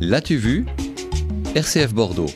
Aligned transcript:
L'as-tu 0.00 0.36
vu? 0.36 0.66
RCF 1.54 1.94
Bordeaux. 1.94 2.28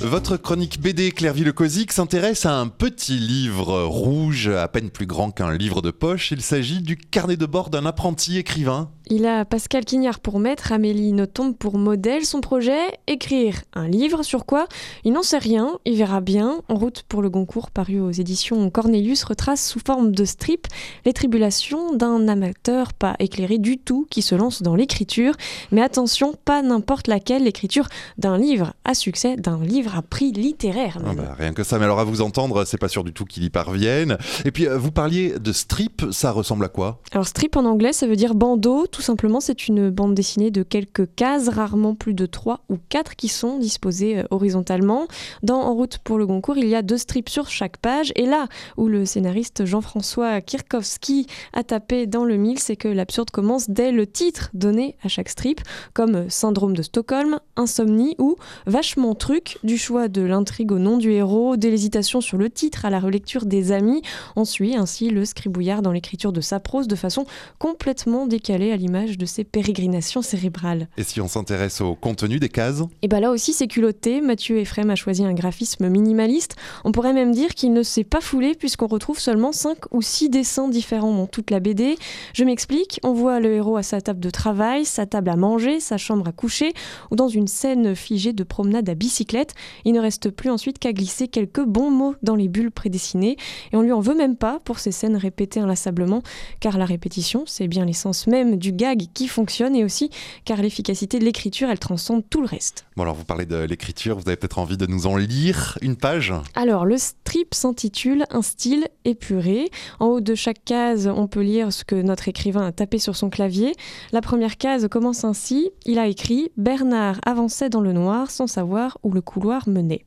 Votre 0.00 0.38
chronique 0.38 0.80
BD 0.80 1.10
Clairville 1.10 1.52
Cosic 1.52 1.92
s'intéresse 1.92 2.46
à 2.46 2.58
un 2.58 2.68
petit 2.68 3.18
livre 3.18 3.82
rouge, 3.82 4.48
à 4.48 4.66
peine 4.68 4.88
plus 4.88 5.04
grand 5.04 5.32
qu'un 5.32 5.52
livre 5.52 5.82
de 5.82 5.90
poche. 5.90 6.32
Il 6.32 6.40
s'agit 6.40 6.80
du 6.80 6.96
carnet 6.96 7.36
de 7.36 7.44
bord 7.44 7.68
d'un 7.68 7.84
apprenti 7.84 8.38
écrivain. 8.38 8.90
Il 9.08 9.24
a 9.24 9.44
Pascal 9.44 9.84
Quignard 9.84 10.18
pour 10.18 10.40
maître, 10.40 10.72
Amélie 10.72 11.12
Nothomb 11.12 11.52
pour 11.52 11.78
modèle. 11.78 12.24
Son 12.24 12.40
projet 12.40 12.80
Écrire 13.06 13.62
un 13.72 13.86
livre 13.86 14.24
sur 14.24 14.46
quoi? 14.46 14.66
Il 15.04 15.12
n'en 15.12 15.22
sait 15.22 15.38
rien, 15.38 15.78
il 15.84 15.96
verra 15.96 16.20
bien. 16.20 16.60
En 16.68 16.74
route 16.74 17.04
pour 17.08 17.22
le 17.22 17.30
Goncourt, 17.30 17.70
paru 17.70 18.00
aux 18.00 18.10
éditions 18.10 18.68
Cornelius, 18.68 19.22
retrace 19.22 19.64
sous 19.64 19.78
forme 19.78 20.10
de 20.10 20.24
strip 20.24 20.66
les 21.04 21.12
tribulations 21.12 21.94
d'un 21.94 22.26
amateur 22.26 22.92
pas 22.94 23.14
éclairé 23.20 23.58
du 23.58 23.78
tout 23.78 24.08
qui 24.10 24.22
se 24.22 24.34
lance 24.34 24.60
dans 24.60 24.74
l'écriture. 24.74 25.34
Mais 25.70 25.82
attention, 25.82 26.34
pas 26.44 26.60
n'importe 26.62 27.06
laquelle, 27.06 27.44
l'écriture 27.44 27.86
d'un 28.18 28.36
livre 28.36 28.72
à 28.84 28.94
succès, 28.94 29.36
d'un 29.36 29.62
livre 29.62 29.96
à 29.96 30.02
prix 30.02 30.32
littéraire. 30.32 30.98
Ah 31.06 31.14
bah, 31.14 31.36
rien 31.38 31.52
que 31.52 31.62
ça, 31.62 31.78
mais 31.78 31.84
alors 31.84 32.00
à 32.00 32.04
vous 32.04 32.22
entendre, 32.22 32.64
c'est 32.64 32.76
pas 32.76 32.88
sûr 32.88 33.04
du 33.04 33.12
tout 33.12 33.24
qu'il 33.24 33.44
y 33.44 33.50
parvienne. 33.50 34.18
Et 34.44 34.50
puis 34.50 34.66
euh, 34.66 34.76
vous 34.76 34.90
parliez 34.90 35.38
de 35.38 35.52
strip, 35.52 36.06
ça 36.10 36.32
ressemble 36.32 36.64
à 36.64 36.68
quoi? 36.68 37.00
Alors 37.12 37.28
strip 37.28 37.54
en 37.54 37.66
anglais, 37.66 37.92
ça 37.92 38.08
veut 38.08 38.16
dire 38.16 38.34
bandeau 38.34 38.88
tout 38.96 39.02
simplement, 39.02 39.40
c'est 39.40 39.68
une 39.68 39.90
bande 39.90 40.14
dessinée 40.14 40.50
de 40.50 40.62
quelques 40.62 41.14
cases, 41.16 41.50
rarement 41.50 41.94
plus 41.94 42.14
de 42.14 42.24
3 42.24 42.60
ou 42.70 42.78
4 42.88 43.14
qui 43.14 43.28
sont 43.28 43.58
disposées 43.58 44.20
euh, 44.20 44.24
horizontalement. 44.30 45.06
Dans 45.42 45.60
En 45.60 45.74
route 45.74 45.98
pour 45.98 46.16
le 46.16 46.26
Goncourt, 46.26 46.56
il 46.56 46.66
y 46.66 46.74
a 46.74 46.80
deux 46.80 46.96
strips 46.96 47.28
sur 47.28 47.50
chaque 47.50 47.76
page. 47.76 48.10
Et 48.16 48.24
là 48.24 48.46
où 48.78 48.88
le 48.88 49.04
scénariste 49.04 49.66
Jean-François 49.66 50.40
Kirkowski 50.40 51.26
a 51.52 51.62
tapé 51.62 52.06
dans 52.06 52.24
le 52.24 52.38
mille, 52.38 52.58
c'est 52.58 52.76
que 52.76 52.88
l'absurde 52.88 53.30
commence 53.30 53.68
dès 53.68 53.92
le 53.92 54.06
titre 54.06 54.48
donné 54.54 54.96
à 55.02 55.08
chaque 55.08 55.28
strip, 55.28 55.60
comme 55.92 56.30
Syndrome 56.30 56.74
de 56.74 56.80
Stockholm, 56.80 57.38
Insomnie 57.56 58.14
ou 58.18 58.36
Vachement 58.64 59.14
truc, 59.14 59.58
du 59.62 59.76
choix 59.76 60.08
de 60.08 60.22
l'intrigue 60.22 60.72
au 60.72 60.78
nom 60.78 60.96
du 60.96 61.10
héros, 61.12 61.58
de 61.58 61.68
l'hésitation 61.68 62.22
sur 62.22 62.38
le 62.38 62.48
titre 62.48 62.86
à 62.86 62.90
la 62.90 62.98
relecture 62.98 63.44
des 63.44 63.72
amis. 63.72 64.00
On 64.36 64.46
suit 64.46 64.74
ainsi 64.74 65.10
le 65.10 65.26
scribouillard 65.26 65.82
dans 65.82 65.92
l'écriture 65.92 66.32
de 66.32 66.40
sa 66.40 66.60
prose 66.60 66.88
de 66.88 66.96
façon 66.96 67.26
complètement 67.58 68.26
décalée 68.26 68.72
à 68.72 68.76
l'image 68.86 69.18
de 69.18 69.26
ses 69.26 69.42
pérégrinations 69.42 70.22
cérébrales. 70.22 70.86
Et 70.96 71.02
si 71.02 71.20
on 71.20 71.26
s'intéresse 71.26 71.80
au 71.80 71.96
contenu 71.96 72.38
des 72.38 72.48
cases 72.48 72.84
Et 73.02 73.08
bien 73.08 73.18
là 73.18 73.32
aussi 73.32 73.52
c'est 73.52 73.66
culotté, 73.66 74.20
Mathieu 74.20 74.58
Ephraim 74.58 74.90
a 74.90 74.94
choisi 74.94 75.24
un 75.24 75.34
graphisme 75.34 75.88
minimaliste. 75.88 76.54
On 76.84 76.92
pourrait 76.92 77.12
même 77.12 77.32
dire 77.32 77.54
qu'il 77.56 77.72
ne 77.72 77.82
s'est 77.82 78.04
pas 78.04 78.20
foulé 78.20 78.54
puisqu'on 78.54 78.86
retrouve 78.86 79.18
seulement 79.18 79.50
5 79.50 79.92
ou 79.92 80.02
6 80.02 80.30
dessins 80.30 80.68
différents 80.68 81.12
dans 81.12 81.26
toute 81.26 81.50
la 81.50 81.58
BD. 81.58 81.96
Je 82.32 82.44
m'explique, 82.44 83.00
on 83.02 83.12
voit 83.12 83.40
le 83.40 83.54
héros 83.54 83.76
à 83.76 83.82
sa 83.82 84.00
table 84.00 84.20
de 84.20 84.30
travail, 84.30 84.84
sa 84.84 85.04
table 85.04 85.30
à 85.30 85.36
manger, 85.36 85.80
sa 85.80 85.98
chambre 85.98 86.28
à 86.28 86.32
coucher 86.32 86.72
ou 87.10 87.16
dans 87.16 87.28
une 87.28 87.48
scène 87.48 87.96
figée 87.96 88.32
de 88.32 88.44
promenade 88.44 88.88
à 88.88 88.94
bicyclette. 88.94 89.54
Il 89.84 89.94
ne 89.94 90.00
reste 90.00 90.30
plus 90.30 90.50
ensuite 90.50 90.78
qu'à 90.78 90.92
glisser 90.92 91.26
quelques 91.26 91.64
bons 91.64 91.90
mots 91.90 92.14
dans 92.22 92.36
les 92.36 92.46
bulles 92.46 92.70
prédessinées 92.70 93.36
et 93.72 93.76
on 93.76 93.82
lui 93.82 93.90
en 93.90 94.00
veut 94.00 94.14
même 94.14 94.36
pas 94.36 94.60
pour 94.60 94.78
ces 94.78 94.92
scènes 94.92 95.16
répétées 95.16 95.58
inlassablement 95.58 96.22
car 96.60 96.78
la 96.78 96.84
répétition 96.84 97.42
c'est 97.46 97.66
bien 97.66 97.84
l'essence 97.84 98.28
même 98.28 98.56
du 98.56 98.75
gag 98.76 99.06
qui 99.14 99.28
fonctionne 99.28 99.74
et 99.74 99.84
aussi 99.84 100.10
car 100.44 100.60
l'efficacité 100.60 101.18
de 101.18 101.24
l'écriture, 101.24 101.68
elle 101.70 101.78
transcende 101.78 102.22
tout 102.28 102.40
le 102.40 102.46
reste. 102.46 102.86
Bon 102.96 103.02
alors 103.02 103.14
vous 103.14 103.24
parlez 103.24 103.46
de 103.46 103.56
l'écriture, 103.56 104.16
vous 104.16 104.28
avez 104.28 104.36
peut-être 104.36 104.58
envie 104.58 104.76
de 104.76 104.86
nous 104.86 105.06
en 105.06 105.16
lire 105.16 105.78
une 105.82 105.96
page? 105.96 106.32
Alors 106.54 106.84
le 106.84 106.98
strip 106.98 107.54
s'intitule 107.54 108.24
Un 108.30 108.42
style 108.42 108.88
épuré. 109.04 109.70
En 110.00 110.06
haut 110.06 110.20
de 110.20 110.34
chaque 110.34 110.64
case, 110.64 111.06
on 111.06 111.26
peut 111.26 111.42
lire 111.42 111.72
ce 111.72 111.84
que 111.84 111.96
notre 111.96 112.28
écrivain 112.28 112.66
a 112.66 112.72
tapé 112.72 112.98
sur 112.98 113.16
son 113.16 113.30
clavier. 113.30 113.72
La 114.12 114.20
première 114.20 114.56
case 114.56 114.88
commence 114.88 115.24
ainsi. 115.24 115.70
Il 115.84 115.98
a 115.98 116.06
écrit 116.06 116.50
Bernard 116.56 117.20
avançait 117.24 117.68
dans 117.68 117.80
le 117.80 117.92
noir 117.92 118.30
sans 118.30 118.46
savoir 118.46 118.98
où 119.02 119.10
le 119.10 119.20
couloir 119.20 119.68
menait. 119.68 120.04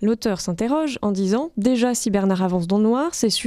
L'auteur 0.00 0.40
s'interroge 0.40 0.98
en 1.02 1.12
disant 1.12 1.50
Déjà 1.56 1.94
si 1.94 2.10
Bernard 2.10 2.42
avance 2.42 2.66
dans 2.66 2.78
le 2.78 2.84
noir, 2.84 3.10
c'est 3.12 3.30
sûr 3.30 3.32